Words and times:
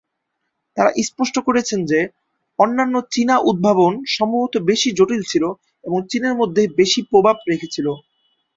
তারা 0.77 0.91
স্পষ্ট 1.07 1.35
করেছেন 1.47 1.79
যে, 1.85 1.99
অন্যান্য 2.59 2.95
চীনা 3.13 3.35
উদ্ভাবন 3.49 3.93
সম্ভবত 4.15 4.53
বেশি 4.69 4.89
জটিল 4.97 5.21
ছিল 5.31 5.43
এবং 5.83 5.99
চীনের 6.11 6.35
মধ্যে 6.35 6.63
বেশি 6.79 6.99
প্রভাব 7.11 7.35
রেখেছিল। 7.51 7.87